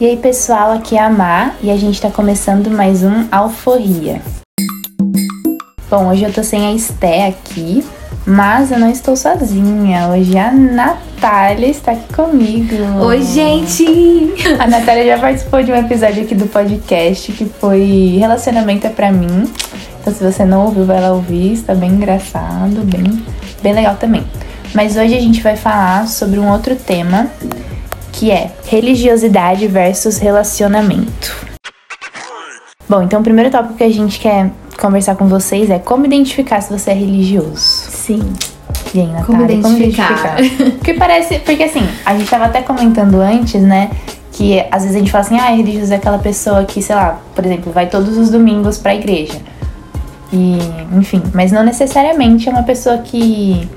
[0.00, 4.20] E aí pessoal, aqui é a Má e a gente tá começando mais um Alforria.
[5.88, 7.84] Bom, hoje eu tô sem a Esté aqui,
[8.26, 10.08] mas eu não estou sozinha.
[10.08, 12.74] Hoje a Natália está aqui comigo.
[13.04, 13.84] Oi, gente!
[14.58, 19.12] A Natália já participou de um episódio aqui do podcast que foi Relacionamento é pra
[19.12, 19.48] mim.
[20.00, 23.24] Então se você não ouviu, vai lá ouvir, está bem engraçado, bem,
[23.62, 24.26] bem legal também.
[24.74, 27.30] Mas hoje a gente vai falar sobre um outro tema
[28.14, 31.34] que é religiosidade versus relacionamento.
[32.88, 36.60] Bom, então o primeiro tópico que a gente quer conversar com vocês é como identificar
[36.60, 37.56] se você é religioso.
[37.58, 38.22] Sim.
[38.94, 40.36] E aí, Natália, Como identificar?
[40.78, 41.38] Porque parece.
[41.40, 43.90] Porque assim, a gente tava até comentando antes, né?
[44.32, 47.18] Que às vezes a gente fala assim, ah, religioso é aquela pessoa que, sei lá,
[47.34, 49.40] por exemplo, vai todos os domingos pra igreja.
[50.32, 50.58] E,
[50.96, 53.68] enfim, mas não necessariamente é uma pessoa que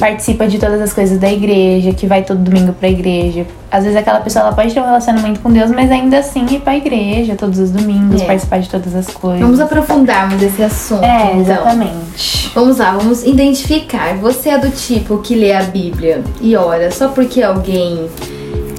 [0.00, 3.46] participa de todas as coisas da igreja, que vai todo domingo pra igreja.
[3.70, 6.60] Às vezes aquela pessoa ela pode ter um relacionamento com Deus, mas ainda assim ir
[6.60, 8.24] pra igreja todos os domingos, É.
[8.24, 9.40] participar de todas as coisas.
[9.40, 11.04] Vamos aprofundarmos esse assunto.
[11.04, 11.40] É, então.
[11.40, 12.50] exatamente.
[12.54, 14.14] Vamos lá, vamos identificar.
[14.16, 18.08] Você é do tipo que lê a Bíblia e ora só porque alguém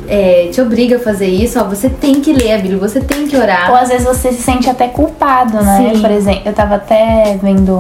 [0.07, 1.59] é, te obriga a fazer isso?
[1.59, 3.73] Ó, você tem que ler a Bíblia, você tem que Ou orar.
[3.73, 5.91] às vezes você se sente até culpado, né?
[5.93, 6.02] Sim.
[6.02, 7.79] Por exemplo, eu tava até vendo.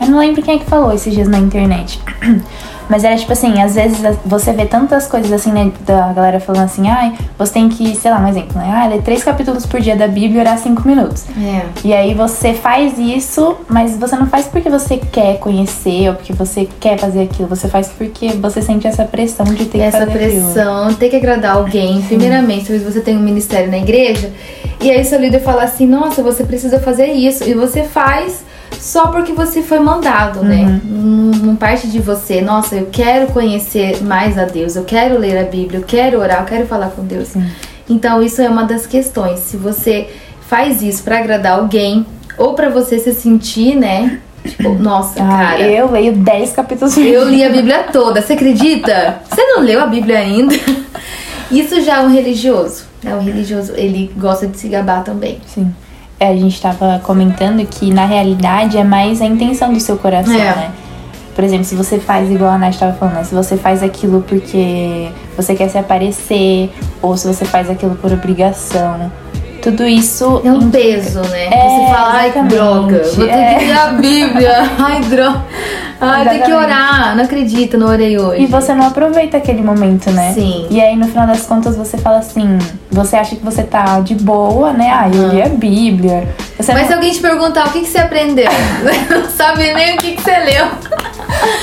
[0.00, 2.00] Eu não lembro quem é que falou esses dias na internet.
[2.88, 5.72] Mas era tipo assim, às vezes você vê tantas coisas assim, né?
[5.84, 8.72] Da galera falando assim, ai, você tem que, sei lá, um exemplo, né?
[8.72, 11.24] Ah, ler três capítulos por dia da Bíblia e orar cinco minutos.
[11.36, 11.62] É.
[11.84, 16.32] E aí você faz isso, mas você não faz porque você quer conhecer ou porque
[16.32, 17.48] você quer fazer aquilo.
[17.48, 20.52] Você faz porque você sente essa pressão de ter E que essa fazer aquilo.
[20.52, 24.30] pressão, ter que agradar alguém, primeiramente, talvez você tenha um ministério na igreja,
[24.80, 28.44] e aí seu líder fala assim, nossa, você precisa fazer isso, e você faz
[28.86, 30.80] só porque você foi mandado, né?
[30.84, 31.32] Uhum.
[31.32, 35.36] Não, não parte de você, nossa, eu quero conhecer mais a Deus, eu quero ler
[35.38, 37.30] a Bíblia, eu quero orar, eu quero falar com Deus.
[37.90, 39.40] Então isso é uma das questões.
[39.40, 40.08] Se você
[40.48, 42.06] faz isso pra agradar alguém,
[42.38, 44.20] ou pra você se sentir, né?
[44.44, 45.62] Tipo, nossa, Ah, cara.
[45.62, 49.20] eu leio 10 capítulos Eu li a Bíblia toda, você acredita?
[49.28, 50.54] Você não leu a Bíblia ainda?
[51.50, 52.84] Isso já é um religioso.
[53.04, 55.38] É um religioso, ele gosta de se gabar também.
[55.46, 55.74] Sim.
[56.18, 60.34] É, a gente tava comentando que na realidade é mais a intenção do seu coração,
[60.34, 60.38] É.
[60.56, 60.70] né?
[61.34, 63.24] Por exemplo, se você faz igual a Nath tava falando, né?
[63.24, 66.72] se você faz aquilo porque você quer se aparecer,
[67.02, 69.12] ou se você faz aquilo por obrigação,
[69.70, 71.46] tudo isso É um peso, né?
[71.46, 73.54] É, você fala, ai, droga, vou ter É.
[73.58, 74.70] que ler a Bíblia.
[74.78, 75.44] Ai, droga.
[76.00, 77.16] Ai, tem que orar.
[77.16, 78.42] Não acredito, não orei hoje.
[78.42, 80.32] E você não aproveita aquele momento, né?
[80.34, 80.66] Sim.
[80.70, 82.58] E aí, no final das contas, você fala assim:
[82.90, 84.90] você acha que você tá de boa, né?
[84.92, 86.28] Ah, eu li a Bíblia.
[86.58, 86.88] Você Mas não...
[86.88, 88.50] se alguém te perguntar o que, que você aprendeu,
[89.10, 90.66] não sabe nem o que, que você leu.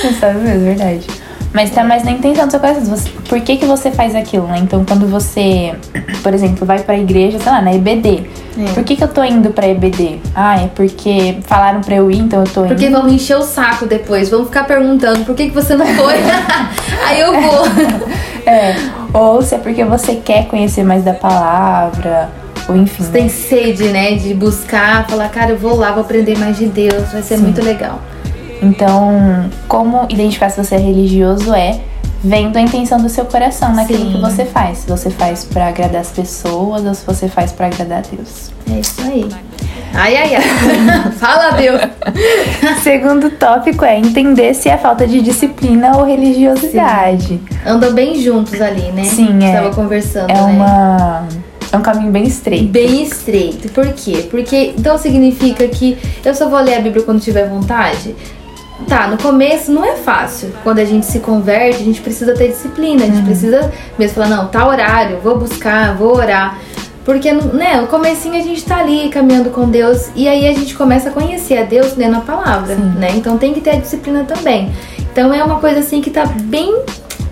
[0.02, 1.06] Você sabe mesmo, verdade.
[1.54, 2.84] Mas tá mais na intenção do seu coração.
[2.84, 4.58] Você- Por que, que você faz aquilo, né?
[4.60, 5.72] Então, quando você,
[6.20, 8.24] por exemplo, vai pra igreja, sei lá, na EBD.
[8.58, 8.72] É.
[8.74, 10.18] Por que, que eu tô indo pra EBD?
[10.34, 12.68] Ah, é porque falaram pra eu ir, então eu tô indo.
[12.74, 15.86] Porque vão me encher o saco depois, vão ficar perguntando por que, que você não
[15.86, 16.14] foi.
[17.06, 17.62] Aí eu vou.
[18.46, 18.74] É.
[19.14, 22.28] Ou se é porque você quer conhecer mais da palavra,
[22.68, 23.02] ou enfim.
[23.02, 23.28] Você tem né?
[23.30, 27.22] sede, né, de buscar, falar, cara, eu vou lá, vou aprender mais de Deus, vai
[27.22, 27.44] ser Sim.
[27.44, 28.02] muito legal.
[28.62, 31.80] Então, como identificar se você é religioso é
[32.22, 34.12] vendo a intenção do seu coração naquilo Sim.
[34.12, 34.78] que você faz.
[34.78, 38.50] Se você faz pra agradar as pessoas ou se você faz pra agradar a Deus.
[38.74, 39.28] É isso aí.
[39.92, 41.12] Ai, ai, ai.
[41.12, 41.80] Fala, Deus.
[42.82, 47.40] Segundo tópico é entender se é falta de disciplina ou religiosidade.
[47.64, 49.04] Andam bem juntos ali, né?
[49.04, 49.52] Sim, é.
[49.52, 50.40] Tava conversando, É né?
[50.40, 51.28] uma
[51.70, 52.66] é um caminho bem estreito.
[52.66, 53.68] Bem estreito.
[53.72, 54.28] Por quê?
[54.30, 58.14] Porque então significa que eu só vou ler a Bíblia quando tiver vontade?
[58.88, 60.52] Tá, no começo não é fácil.
[60.62, 63.04] Quando a gente se converte, a gente precisa ter disciplina.
[63.04, 66.58] A gente precisa mesmo falar, não, tá horário, vou buscar, vou orar.
[67.04, 70.74] Porque, né, no comecinho a gente tá ali caminhando com Deus e aí a gente
[70.74, 72.94] começa a conhecer a Deus lendo a palavra, Sim.
[72.96, 73.10] né?
[73.14, 74.72] Então tem que ter a disciplina também.
[75.12, 76.82] Então é uma coisa assim que tá bem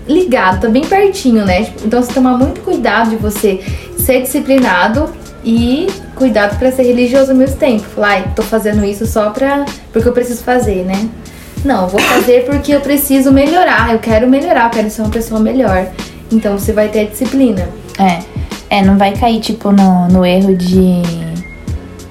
[0.07, 1.73] ligado, tá bem pertinho, né?
[1.83, 3.61] Então você tomar muito cuidado de você
[3.97, 5.09] ser disciplinado
[5.43, 7.83] e cuidado pra ser religioso ao mesmo tempo.
[7.83, 9.65] Falar, ai, tô fazendo isso só pra.
[9.91, 11.09] porque eu preciso fazer, né?
[11.63, 15.39] Não, vou fazer porque eu preciso melhorar, eu quero melhorar, eu quero ser uma pessoa
[15.39, 15.87] melhor.
[16.31, 17.67] Então você vai ter a disciplina.
[17.99, 18.19] É.
[18.69, 21.01] É, não vai cair, tipo, no, no erro de.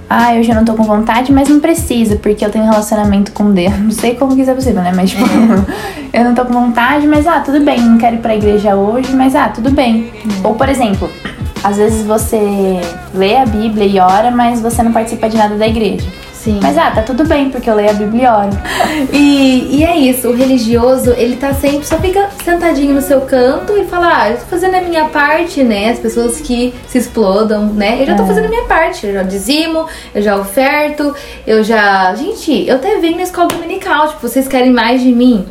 [0.08, 3.32] Ah, eu já não tô com vontade, mas não precisa, porque eu tenho um relacionamento
[3.32, 3.76] com Deus.
[3.80, 4.92] Não sei como que isso é possível, né?
[4.94, 5.24] Mas, tipo,
[6.12, 9.10] eu não tô com vontade, mas ah, tudo bem, não quero ir pra igreja hoje,
[9.14, 10.12] mas ah, tudo bem.
[10.44, 11.10] Ou, por exemplo,
[11.64, 12.80] às vezes você
[13.14, 16.06] lê a Bíblia e ora, mas você não participa de nada da igreja.
[16.42, 16.58] Sim.
[16.60, 18.58] Mas ah, tá tudo bem, porque eu leio a Bíblia e oro.
[19.12, 23.76] E, e é isso, o religioso, ele tá sempre, só fica sentadinho no seu canto
[23.76, 25.90] e fala, ah, eu tô fazendo a minha parte, né?
[25.90, 27.98] As pessoas que se explodam, né?
[28.02, 28.26] Eu já tô É.
[28.26, 31.14] fazendo a minha parte, eu já dizimo, eu já oferto,
[31.46, 32.14] eu já.
[32.14, 35.44] Gente, eu até venho na escola dominical, tipo, vocês querem mais de mim?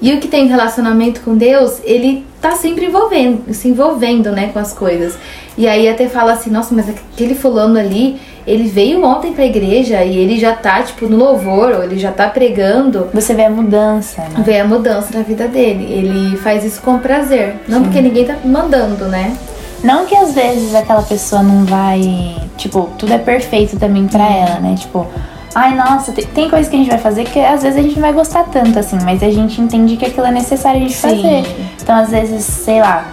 [0.00, 4.58] E o que tem relacionamento com Deus, ele tá sempre envolvendo, se envolvendo, né, com
[4.58, 5.16] as coisas.
[5.56, 10.02] E aí até fala assim, nossa, mas aquele fulano ali, ele veio ontem pra igreja
[10.02, 13.08] e ele já tá, tipo, no louvor, ou ele já tá pregando.
[13.12, 14.42] Você vê a mudança, né?
[14.44, 15.84] Vê a mudança na vida dele.
[15.92, 17.56] Ele faz isso com prazer.
[17.68, 19.36] Não porque ninguém tá mandando, né?
[19.84, 22.36] Não que às vezes aquela pessoa não vai.
[22.56, 24.76] Tipo, tudo é perfeito também pra ela, né?
[24.78, 25.06] Tipo,
[25.54, 27.94] ai nossa, tem, tem coisa que a gente vai fazer que às vezes a gente
[27.96, 30.94] não vai gostar tanto, assim, mas a gente entende que aquilo é necessário a gente
[30.94, 31.08] Sim.
[31.08, 31.72] fazer.
[31.82, 33.04] Então, às vezes, sei lá.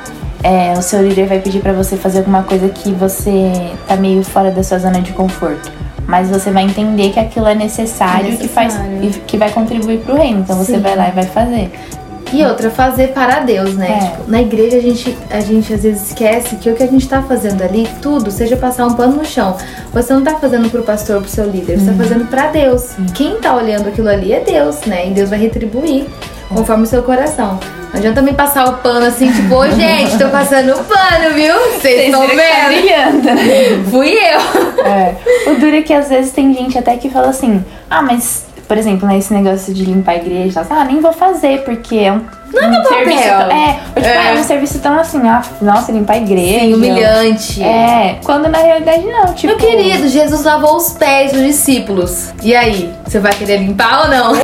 [0.43, 3.51] É, o seu líder vai pedir pra você fazer alguma coisa que você
[3.87, 5.71] tá meio fora da sua zona de conforto.
[6.07, 9.21] Mas você vai entender que aquilo é necessário, É e que faz necessário.
[9.27, 10.39] que vai contribuir pro reino.
[10.39, 10.79] Então você Sim.
[10.79, 11.71] vai lá e vai fazer.
[12.31, 13.99] E outra, fazer para Deus, né?
[14.01, 14.05] É.
[14.07, 17.07] Tipo, na igreja a gente, a gente às vezes esquece que o que a gente
[17.07, 19.55] tá fazendo ali, tudo, seja passar um pano no chão.
[19.91, 22.91] Você não tá fazendo pro pastor, pro seu líder, você tá fazendo pra Deus.
[23.15, 25.07] Quem tá olhando aquilo ali é Deus, né?
[25.07, 26.05] E Deus vai retribuir
[26.49, 27.59] conforme o seu coração.
[27.91, 31.55] Não adianta também passar o pano assim, tipo, ô gente, tô passando o pano, viu?
[31.79, 33.89] Vocês estão vendo?
[33.89, 34.85] Fui eu.
[34.85, 35.15] É.
[35.47, 38.77] O duro é que às vezes tem gente até que fala assim, ah, mas, por
[38.77, 42.21] exemplo, né, esse negócio de limpar a igreja, ah, nem vou fazer, porque é um,
[42.53, 43.39] Não é um meu serviço papel.
[43.47, 44.17] tão, É, ou, tipo, É.
[44.17, 46.59] ah, é um serviço tão assim, ah, nossa, limpar a igreja.
[46.59, 47.63] Sim, humilhante.
[47.63, 49.47] É, quando na realidade não, tipo.
[49.47, 52.29] Meu querido, Jesus lavou os pés dos discípulos.
[52.43, 54.39] E aí, você vai querer limpar ou não?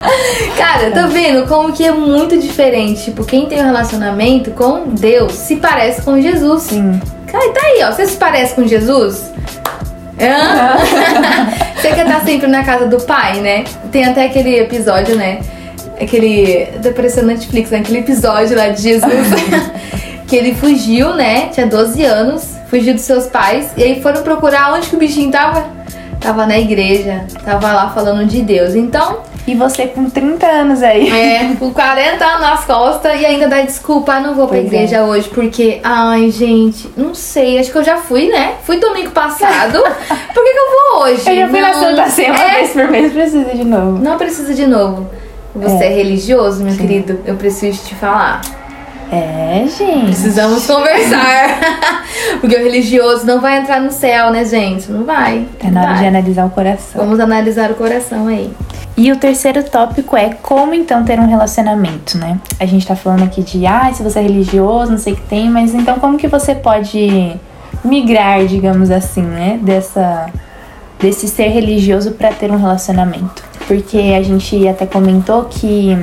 [0.56, 3.04] Cara, tá vendo como que é muito diferente?
[3.04, 6.62] Tipo, quem tem um relacionamento com Deus se parece com Jesus.
[6.64, 6.98] Sim.
[7.26, 7.92] Cara, tá aí, ó.
[7.92, 9.30] Você se parece com Jesus?
[10.18, 10.78] Hã?
[11.76, 13.64] Você quer estar sempre na casa do pai, né?
[13.92, 15.40] Tem até aquele episódio, né?
[16.00, 16.68] Aquele.
[16.84, 17.78] Aparecendo na Netflix, né?
[17.78, 19.28] Aquele episódio lá de Jesus.
[20.26, 21.48] que ele fugiu, né?
[21.48, 23.70] Tinha 12 anos, fugiu dos seus pais.
[23.76, 25.66] E aí foram procurar onde que o bichinho tava.
[26.18, 27.24] Tava na igreja.
[27.44, 28.74] Tava lá falando de Deus.
[28.74, 31.08] Então, E você com 30 anos aí.
[31.10, 34.72] é, com 40 anos nas costas e ainda dá desculpa, ah, não vou pra Pois
[34.72, 34.76] é.
[34.76, 38.54] igreja hoje, porque, ai, gente, não sei, acho que eu já fui, né?
[38.64, 39.82] Fui domingo passado,
[40.34, 41.22] por que, que eu vou hoje?
[41.28, 43.98] Eu já fui na Não, Santa Ceia uma é, vez por mês, precisa de novo.
[43.98, 45.10] Não precisa de novo.
[45.54, 45.94] Você é, É.
[45.96, 46.78] religioso, meu Sim.
[46.78, 47.20] querido?
[47.26, 48.40] Eu preciso te falar.
[49.10, 50.04] É, gente.
[50.06, 51.58] Precisamos conversar.
[52.40, 54.90] porque o religioso não vai entrar no céu, né, gente?
[54.90, 55.46] Não vai.
[55.58, 57.00] Tá na hora de analisar o coração.
[57.00, 58.52] Vamos analisar o coração aí.
[58.96, 62.38] E o terceiro tópico é como então ter um relacionamento, né?
[62.60, 65.22] A gente tá falando aqui de, ah, se você é religioso, não sei o que
[65.22, 67.34] tem, mas então como que você pode
[67.84, 69.58] migrar, digamos assim, né?
[69.62, 70.26] Dessa,
[71.00, 73.42] desse ser religioso para ter um relacionamento.
[73.66, 75.96] Porque a gente até comentou que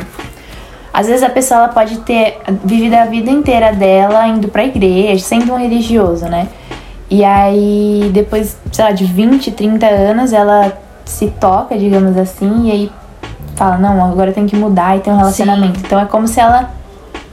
[0.99, 5.23] às vezes a pessoa ela pode ter vivido a vida inteira dela indo pra igreja,
[5.23, 6.47] sendo um religioso, né?
[7.09, 10.73] E aí, depois, sei lá, de 20, 30 anos, ela
[11.05, 12.91] se toca, digamos assim, e aí
[13.55, 15.79] fala, não, agora tenho que mudar e ter um relacionamento.
[15.79, 16.71] Então é como se ela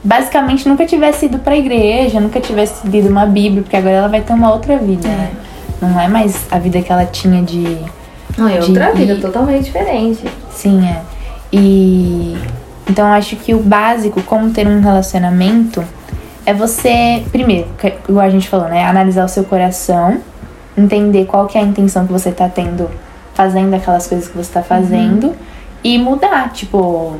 [0.03, 4.21] basicamente nunca tivesse ido pra igreja, nunca tivesse lido uma Bíblia, porque agora ela vai
[4.21, 5.31] ter uma outra vida, né?
[5.81, 7.79] Não é mais a vida que ela tinha de
[8.37, 10.23] Não, é De outra vida ir- totalmente diferente.
[10.51, 11.01] Sim, é.
[11.51, 12.37] E
[12.95, 15.83] então eu acho que o básico, como ter um relacionamento,
[16.45, 17.67] é você, primeiro,
[18.07, 18.85] igual a gente falou, né?
[18.85, 20.19] Analisar o seu coração,
[20.77, 22.89] entender qual que é a intenção que você tá tendo,
[23.33, 25.35] fazendo aquelas coisas que você tá fazendo,
[25.83, 27.17] e mudar, tipo.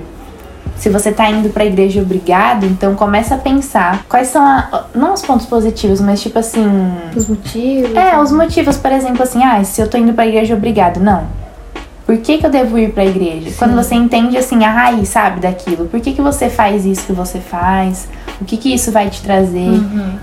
[0.77, 5.13] Se você tá indo pra igreja obrigado, então começa a pensar quais são a, não
[5.13, 6.65] os pontos positivos, mas tipo assim,
[7.13, 7.95] Os motivos.
[7.95, 11.44] é, os motivos, por exemplo, assim, ah, se eu tô indo pra igreja obrigado, não.
[12.05, 13.49] Por que, que eu devo ir pra igreja?
[13.57, 15.87] Quando você entende, assim, a raiz, sabe, daquilo.
[15.87, 18.07] Por que, que você faz isso que você faz?
[18.39, 19.71] O que, que isso vai te trazer?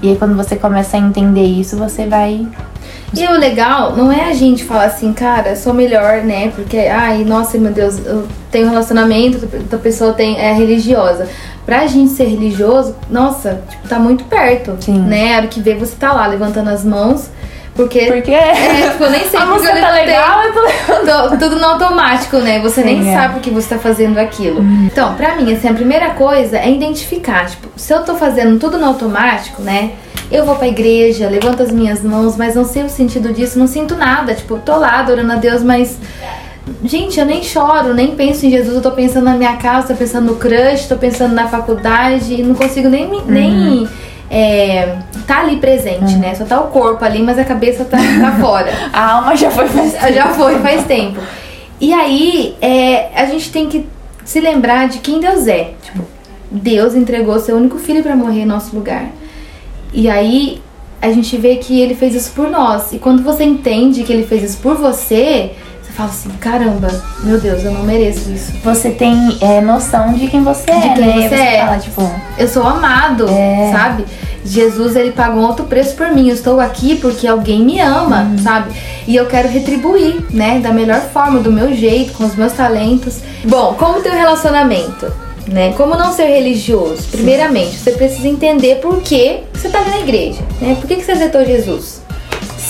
[0.00, 2.46] E aí, quando você começa a entender isso, você vai.
[3.12, 6.52] E o legal não é a gente falar assim, cara, sou melhor, né?
[6.54, 11.28] Porque, ai, nossa, meu Deus, eu tenho um relacionamento, outra pessoa tem, é religiosa.
[11.66, 14.76] Pra gente ser religioso, nossa, tipo, tá muito perto.
[14.80, 15.00] Sim.
[15.00, 15.34] Né?
[15.34, 17.28] A hora que vê, você tá lá levantando as mãos.
[17.74, 18.00] Porque.
[18.06, 18.30] Porque.
[18.32, 21.30] É, tipo, eu nem sei a música eu tá legal, eu tô levantando.
[21.30, 22.58] Tô- tudo no automático, né?
[22.60, 23.14] Você Sim, nem é.
[23.16, 24.62] sabe que você tá fazendo aquilo.
[24.86, 27.46] Então, pra mim, assim, a primeira coisa é identificar.
[27.46, 29.92] Tipo, se eu tô fazendo tudo no automático, né?
[30.30, 33.66] Eu vou pra igreja, levanto as minhas mãos, mas não sei o sentido disso, não
[33.66, 34.34] sinto nada.
[34.34, 35.98] Tipo, tô lá adorando a Deus, mas.
[36.84, 39.94] Gente, eu nem choro, nem penso em Jesus, eu tô pensando na minha casa, tô
[39.94, 43.08] pensando no crush, tô pensando na faculdade e não consigo nem.
[43.08, 43.88] me- nem
[44.34, 44.96] é,
[45.26, 46.34] tá ali presente, né?
[46.34, 48.72] Só tá o corpo ali, mas a cabeça tá, tá fora.
[48.90, 50.08] A alma já foi faz tempo.
[50.14, 51.20] Já foi faz tempo.
[51.78, 53.86] E aí, é, a gente tem que
[54.24, 55.74] se lembrar de quem Deus é.
[55.82, 56.02] Tipo,
[56.50, 59.10] Deus entregou seu único filho para morrer em nosso lugar.
[59.92, 60.62] E aí,
[61.02, 62.94] a gente vê que ele fez isso por nós.
[62.94, 65.50] E quando você entende que ele fez isso por você,
[65.96, 66.88] fala assim: caramba,
[67.22, 68.52] meu Deus, eu não mereço isso.
[68.64, 71.28] Você tem é, noção de quem você De é, quem né?
[71.28, 71.64] você você é.
[71.66, 73.70] fala, tipo, Eu sou amado, É.
[73.72, 74.04] sabe?
[74.44, 76.28] Jesus, ele pagou um alto preço por mim.
[76.28, 78.38] Eu estou aqui porque alguém me ama, Uhum.
[78.38, 78.72] sabe?
[79.06, 80.58] E eu quero retribuir, né?
[80.60, 83.20] Da melhor forma, do meu jeito, com os meus talentos.
[83.44, 85.12] Bom, como ter um relacionamento?
[85.46, 85.72] Né?
[85.76, 87.02] Como não ser religioso?
[87.10, 90.76] Primeiramente, você precisa entender por que você está ali na igreja, né?
[90.80, 92.00] Por que, que você aceitou Jesus?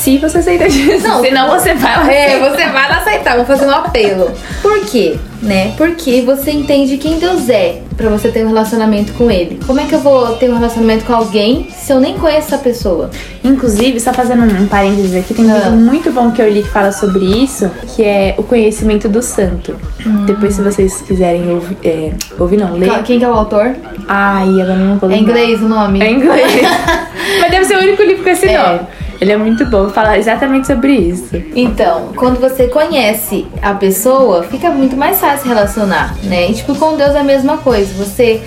[0.03, 1.03] Se você aceita Jesus.
[1.05, 2.13] Não, Senão você vai lá.
[2.13, 4.31] É, você vai lá aceitar, vou fazer um apelo.
[4.61, 5.17] Por quê?
[5.41, 5.73] Né?
[5.77, 9.59] Porque você entende quem Deus é pra você ter um relacionamento com ele.
[9.67, 12.59] Como é que eu vou ter um relacionamento com alguém se eu nem conheço essa
[12.59, 13.11] pessoa?
[13.43, 15.59] Inclusive, só fazendo um parênteses aqui, tem um Ah.
[15.59, 19.21] livro muito bom que eu li que fala sobre isso, que é O Conhecimento do
[19.21, 19.75] Santo.
[20.07, 20.25] Hum.
[20.27, 23.03] Depois, se vocês quiserem ouvir, é, ouvir não, ler.
[23.03, 23.75] Quem que é o autor?
[24.09, 25.39] Ai, agora não vou É lembrar.
[25.41, 26.01] inglês o nome?
[26.03, 26.63] É inglês.
[27.41, 28.59] Mas deve ser o único livro com esse É.
[28.59, 28.81] nome.
[29.23, 31.41] Ele é muito bom, fala exatamente sobre isso.
[31.55, 36.51] Então, quando você conhece a pessoa, fica muito mais fácil relacionar, né?
[36.51, 37.95] E tipo, com Deus é a mesma coisa.
[37.95, 38.43] Você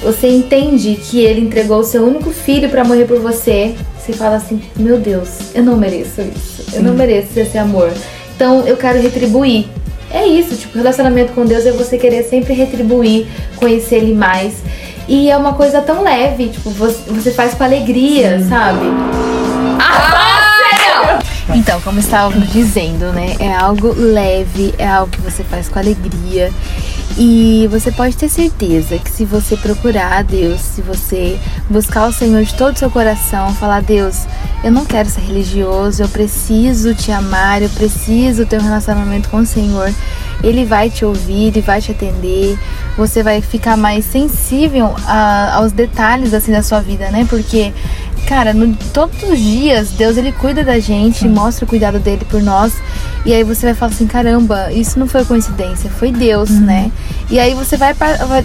[0.00, 3.74] você entende que ele entregou o seu único filho pra morrer por você.
[3.98, 6.66] Você fala assim: "Meu Deus, eu não mereço isso.
[6.72, 7.90] Eu não mereço esse amor.
[8.36, 9.66] Então, eu quero retribuir".
[10.08, 13.26] É isso, tipo, relacionamento com Deus é você querer sempre retribuir,
[13.56, 14.54] conhecer ele mais.
[15.08, 18.86] E é uma coisa tão leve, tipo, você, você faz com alegria, sabe?
[21.54, 23.36] Então, como estávamos dizendo, né?
[23.38, 26.50] É algo leve, é algo que você faz com alegria.
[27.18, 32.12] E você pode ter certeza que se você procurar a Deus, se você buscar o
[32.12, 34.20] Senhor de todo o seu coração, falar: Deus,
[34.64, 39.38] eu não quero ser religioso, eu preciso te amar, eu preciso ter um relacionamento com
[39.38, 39.92] o Senhor.
[40.42, 42.58] Ele vai te ouvir, ele vai te atender.
[42.96, 47.26] Você vai ficar mais sensível a- aos detalhes assim da sua vida, né?
[47.28, 47.72] Porque
[48.32, 52.42] Cara, no- todos os dias Deus ele cuida da gente, mostra o cuidado dele por
[52.42, 52.72] nós.
[53.26, 56.90] E aí você vai falar assim, caramba, isso não foi coincidência, foi Deus, né?
[57.30, 57.94] E aí você vai,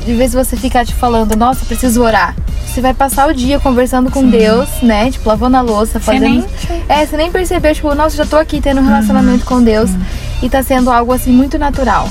[0.06, 2.36] de vez você ficar te falando, nossa, preciso orar.
[2.67, 5.10] Você vai passar o dia conversando com Deus, né?
[5.10, 6.22] Tipo, lavando a louça, Você fazendo.
[6.24, 6.46] nem-
[6.89, 9.89] É, você nem percebeu, tipo, nossa, já tô aqui tendo um relacionamento com Deus.
[10.44, 12.10] E tá sendo algo assim muito natural.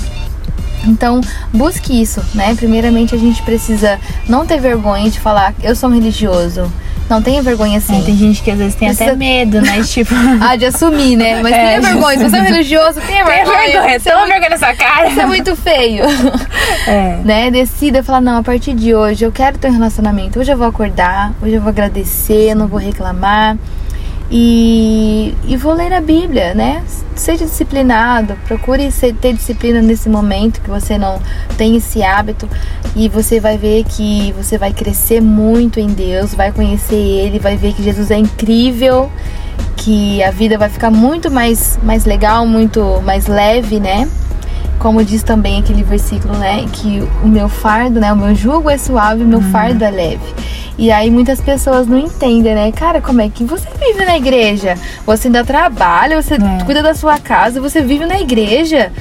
[0.87, 1.21] Então,
[1.53, 2.55] busque isso, né?
[2.55, 6.73] Primeiramente, a gente precisa não ter vergonha de falar, eu sou um religioso.
[7.09, 8.01] Não tenha vergonha assim.
[8.01, 9.83] É, tem gente que às vezes tem até Precisa- medo, né?
[9.85, 10.13] Tipo.
[10.41, 11.41] Ah, de assumir, né?
[11.43, 11.67] Mas É.
[11.67, 12.19] tenha vergonha.
[12.19, 13.59] Se você é religioso, tenha vergonha.
[13.59, 15.09] vergonha, Isso é toma muito- vergonha nessa cara.
[15.09, 16.05] Isso é muito feio.
[16.87, 17.19] É.
[17.25, 17.51] né?
[17.51, 20.39] Decida falar, não, a partir de hoje eu quero ter um relacionamento.
[20.41, 23.57] Hoje eu vou acordar, hoje eu vou agradecer, não vou reclamar.
[24.31, 26.83] E, e vou ler a Bíblia, né?
[27.15, 31.21] Seja disciplinado, procure ser- ter disciplina nesse momento que você não
[31.57, 32.49] tem esse hábito
[32.95, 37.57] e você vai ver que você vai crescer muito em Deus, vai conhecer Ele, vai
[37.57, 39.11] ver que Jesus é incrível,
[39.77, 44.09] que a vida vai ficar muito mais, mais legal, muito mais leve, né?
[44.79, 48.77] como diz também aquele versículo, né, que o meu fardo, né, o meu jugo é
[48.77, 50.35] suave, o meu fardo é leve.
[50.79, 52.71] E aí muitas pessoas não entendem, né?
[52.73, 54.75] Cara, como é que você vive na igreja?
[55.07, 56.65] Você ainda trabalha, você É.
[56.65, 58.93] cuida da sua casa, você vive na igreja.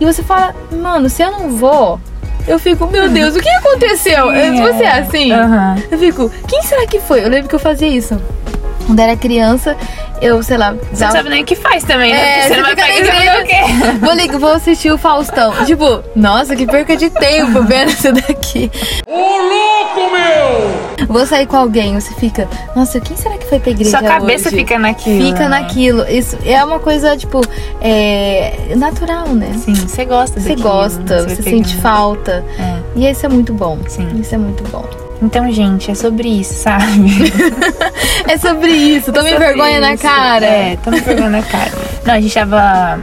[0.00, 1.98] E você fala, mano, se eu não vou,
[2.46, 4.30] eu fico, meu Deus, o que aconteceu?
[4.30, 5.76] Se você é assim, Aham.
[5.90, 7.24] eu fico, quem será que foi?
[7.24, 8.20] Eu lembro que eu fazia isso.
[8.86, 9.76] Quando era criança,
[10.20, 12.38] eu, sei lá, Você não sabe nem o que faz também, né?
[12.40, 13.52] É, você não vai pegar o quê?
[14.00, 15.52] Vou, lig- vou assistir o Faustão.
[15.64, 18.70] Tipo, nossa, que perca de tempo vendo isso daqui.
[19.06, 21.06] Ô louco, meu!
[21.08, 24.48] Vou sair com alguém, você fica, nossa, quem será que foi pra igreja Sua cabeça
[24.48, 24.56] hoje?
[24.58, 25.26] fica naquilo.
[25.26, 25.48] Fica né?
[25.48, 26.08] naquilo.
[26.08, 27.40] Isso é uma coisa, tipo,
[27.80, 29.52] é natural, né?
[29.58, 32.44] Sim, você gosta Você daquilo, gosta, você sente falta.
[32.58, 32.78] É.
[32.96, 33.78] E isso é muito bom.
[33.88, 34.08] Sim.
[34.20, 34.84] Isso é muito bom.
[35.22, 37.32] Então, gente, é sobre isso, sabe?
[38.28, 39.12] É sobre isso.
[39.12, 40.02] Tome Sobre vergonha na isso.
[40.02, 40.44] cara.
[40.46, 41.70] É, tome vergonha na cara.
[42.04, 43.00] Não, a gente tava,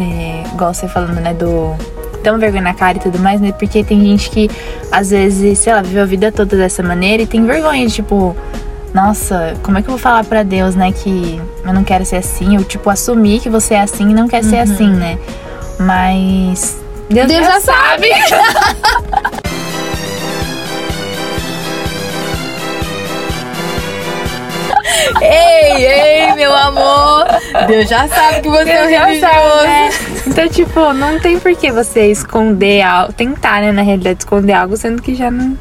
[0.00, 1.74] é, igual você falando, né, do
[2.22, 3.52] tão vergonha na cara e tudo mais, né?
[3.52, 4.50] Porque tem gente que,
[4.90, 8.36] às vezes, sei lá, viveu a vida toda dessa maneira e tem vergonha de, tipo,
[8.92, 12.16] nossa, como é que eu vou falar pra Deus, né, que eu não quero ser
[12.16, 12.56] assim?
[12.58, 15.18] Ou, tipo, assumir que você é assim e não quer ser assim, né?
[15.78, 16.76] Mas.
[17.08, 18.08] Deus, Deus já já sabe.
[25.20, 27.26] Ei, ei, meu amor.
[27.66, 29.34] Deus já sabe que você é um Deus já religioso.
[29.34, 29.90] sabe, né?
[30.26, 34.76] Então, tipo, não tem por que você esconder algo, tentar, né, na realidade, esconder algo,
[34.76, 35.56] sendo que já não.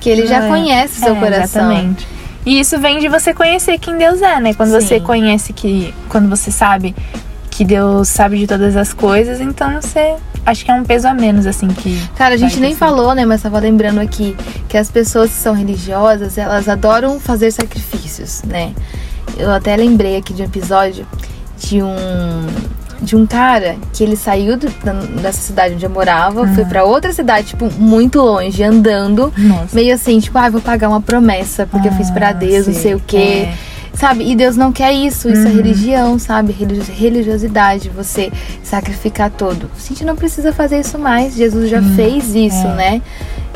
[0.00, 1.70] Que ele já É, conhece o seu é, coração.
[1.70, 2.06] Exatamente.
[2.44, 4.52] E isso vem de você conhecer quem Deus é, né?
[4.52, 4.80] Quando Sim.
[4.80, 5.94] você conhece que.
[6.10, 6.94] Quando você sabe
[7.50, 10.14] que Deus sabe de todas as coisas, então você.
[10.46, 11.98] Acho que é um peso a menos, assim, que.
[12.16, 12.78] Cara, a gente nem assim.
[12.78, 13.24] falou, né?
[13.24, 14.36] Mas tava lembrando aqui
[14.68, 18.72] que as pessoas que são religiosas, elas adoram fazer sacrifícios, né?
[19.38, 21.06] Eu até lembrei aqui de um episódio
[21.58, 21.94] de um
[23.00, 26.84] de um cara que ele saiu do- da- dessa cidade onde eu morava, foi pra
[26.84, 29.74] outra cidade, tipo, muito longe, andando, Nossa.
[29.74, 32.72] meio assim, tipo, ah, vou pagar uma promessa porque eu fiz pra Ah, Deus, não
[32.74, 33.48] sei o quê.
[33.48, 33.54] É.
[33.94, 34.28] Sabe?
[34.30, 35.56] E Deus não quer isso, isso é Uhum.
[35.56, 36.52] religião, sabe?
[36.52, 38.30] Religi- Religiosidade, você
[38.62, 39.70] sacrificar todo.
[39.76, 42.74] A gente não precisa fazer isso mais, Jesus já fez isso, é.
[42.74, 43.02] né?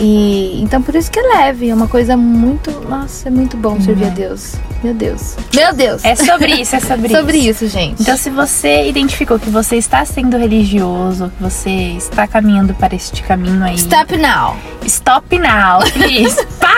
[0.00, 3.80] E então por isso que é leve, é uma coisa muito, nossa, é muito bom
[3.80, 4.54] servir a Deus.
[4.85, 5.35] Meu Deus.
[5.52, 6.04] Meu Deus.
[6.04, 7.64] É sobre isso, é sobre, sobre isso.
[7.64, 8.00] isso, gente.
[8.00, 13.23] Então, se você identificou que você está sendo religioso, que você está caminhando para este
[13.25, 13.75] caminho aí.
[13.75, 14.57] Stop now.
[14.87, 16.37] Stop now, please.
[16.61, 16.77] para,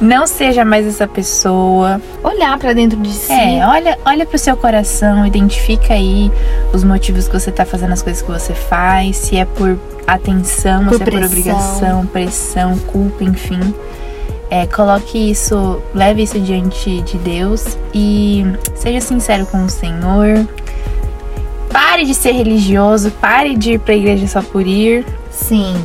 [0.00, 2.00] Não seja mais essa pessoa.
[2.24, 3.30] Olhar pra dentro de si.
[3.32, 6.32] É, olha, olha pro seu coração, identifica aí
[6.72, 10.86] os motivos que você tá fazendo as coisas que você faz, se é por atenção,
[10.86, 11.26] Por se é por pressão.
[11.26, 13.74] obrigação, pressão, culpa, enfim.
[14.48, 20.46] É, coloque isso, leve isso diante de Deus e seja sincero com o Senhor.
[21.70, 25.04] Pare de ser religioso, pare de ir pra igreja só por ir.
[25.30, 25.76] Sim.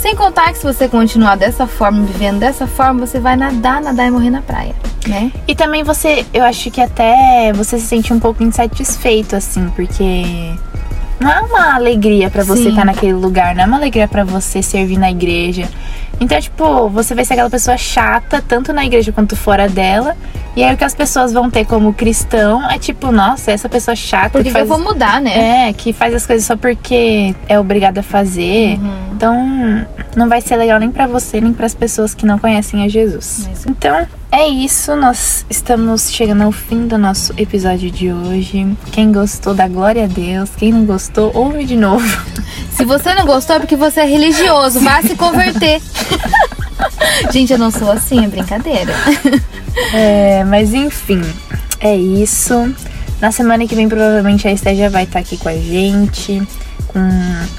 [0.00, 4.06] Sem contar que se você continuar dessa forma, vivendo dessa forma, você vai nadar, nadar
[4.06, 4.74] e morrer na praia,
[5.06, 5.30] né?
[5.46, 10.54] E também você, eu acho que até você se sente um pouco insatisfeito, assim, porque
[11.20, 12.68] não é uma alegria pra você Sim.
[12.70, 15.68] estar naquele lugar, não é uma alegria pra você servir na igreja.
[16.18, 20.16] Então, tipo, você vai ser aquela pessoa chata, tanto na igreja quanto fora dela.
[20.56, 23.94] E aí o que as pessoas vão ter como cristão é tipo, nossa, essa pessoa
[23.94, 25.68] chata Porque que faz eu vou mudar, né?
[25.68, 28.76] é, que faz as coisas só porque é obrigada a fazer.
[28.78, 29.10] Uhum.
[29.12, 32.88] Então, não vai ser legal nem pra você, nem pras pessoas que não conhecem a
[32.88, 33.46] Jesus.
[33.48, 34.96] Mas- Então, é isso.
[34.96, 38.66] Nós estamos chegando ao fim do nosso episódio de hoje.
[38.90, 40.50] Quem gostou, dá glória a Deus.
[40.56, 42.04] Quem não gostou, ouve de novo.
[42.74, 45.80] Se você não gostou é porque você é religioso, vá se converter.
[47.30, 48.92] Gente, eu não sou assim, é brincadeira.
[49.94, 51.22] É, mas enfim,
[51.80, 52.72] é isso.
[53.20, 56.42] Na semana que vem, provavelmente a Esté já vai estar aqui com a gente.
[56.88, 56.98] Com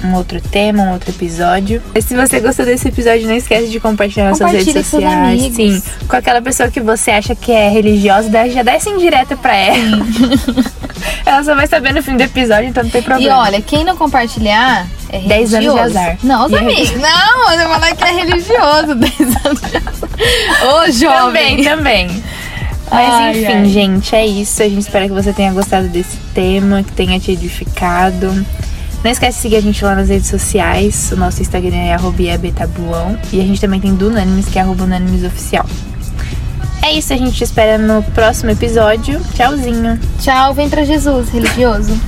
[0.06, 1.80] um outro tema, um outro episódio.
[1.94, 5.40] E se você gostou desse episódio, não esquece de compartilhar nas suas redes com sociais.
[5.40, 5.56] amigos.
[5.56, 9.56] Sim, com aquela pessoa que você acha que é religiosa, já dá essa indireta pra
[9.56, 10.04] ela.
[11.24, 13.38] ela só vai saber no fim do episódio, então não tem E problema.
[13.38, 15.50] olha, quem não compartilhar é religioso.
[15.50, 16.18] 10 anos de azar.
[16.22, 16.92] Não, os E é amigos.
[17.00, 18.94] Não, eu vou falar que é religioso.
[18.96, 20.01] 10 anos de azar.
[20.86, 21.62] Ô, jovem.
[21.62, 22.24] Também, também.
[22.90, 23.64] Mas Ai, enfim, ai.
[23.66, 24.62] gente, é isso.
[24.62, 28.44] A gente espera que você tenha gostado desse tema, que tenha te edificado.
[29.02, 31.10] Não esquece de seguir a gente lá nas redes sociais.
[31.10, 33.18] O nosso Instagram é arroba iebetabuão.
[33.32, 35.66] E a gente também tem do Unânimes, que é arroba Unânimes Oficial.
[36.84, 39.20] É isso, a gente te espera no próximo episódio.
[39.34, 39.98] Tchauzinho!
[40.20, 41.98] Tchau, vem pra Jesus, religioso.